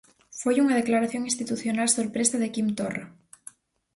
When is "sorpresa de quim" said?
1.97-2.67